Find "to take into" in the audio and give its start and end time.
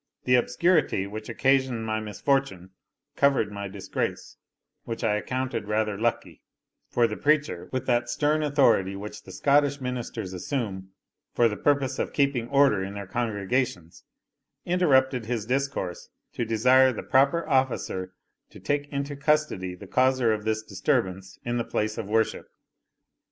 18.49-19.15